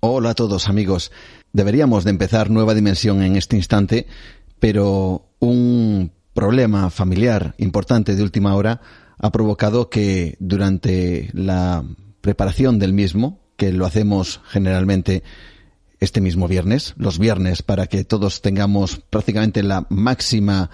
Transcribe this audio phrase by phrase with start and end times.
[0.00, 1.10] Hola a todos amigos.
[1.54, 4.06] Deberíamos de empezar nueva dimensión en este instante,
[4.60, 8.82] pero un problema familiar importante de última hora
[9.18, 11.82] ha provocado que durante la
[12.20, 15.22] preparación del mismo, que lo hacemos generalmente
[15.98, 20.70] este mismo viernes, los viernes, para que todos tengamos prácticamente la máxima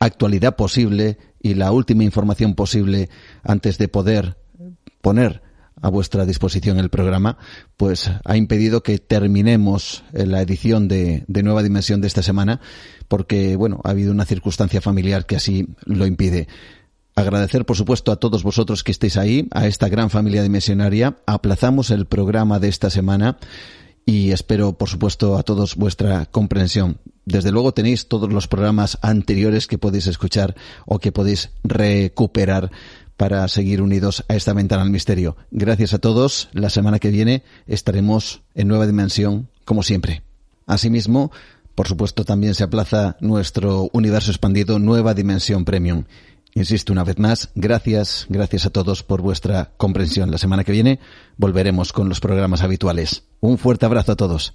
[0.00, 3.08] actualidad posible y la última información posible
[3.44, 4.36] antes de poder
[5.00, 5.42] poner
[5.80, 7.38] a vuestra disposición el programa,
[7.76, 12.60] pues ha impedido que terminemos la edición de, de, Nueva Dimensión de esta semana,
[13.08, 16.48] porque, bueno, ha habido una circunstancia familiar que así lo impide.
[17.16, 21.18] Agradecer, por supuesto, a todos vosotros que estéis ahí, a esta gran familia dimensionaria.
[21.26, 23.38] Aplazamos el programa de esta semana
[24.04, 26.98] y espero, por supuesto, a todos vuestra comprensión.
[27.24, 32.70] Desde luego tenéis todos los programas anteriores que podéis escuchar o que podéis recuperar
[33.16, 35.36] para seguir unidos a esta ventana al misterio.
[35.50, 36.48] Gracias a todos.
[36.52, 40.22] La semana que viene estaremos en nueva dimensión, como siempre.
[40.66, 41.30] Asimismo,
[41.74, 46.04] por supuesto, también se aplaza nuestro universo expandido Nueva Dimensión Premium.
[46.54, 50.30] Insisto una vez más, gracias, gracias a todos por vuestra comprensión.
[50.30, 51.00] La semana que viene
[51.36, 53.24] volveremos con los programas habituales.
[53.40, 54.54] Un fuerte abrazo a todos.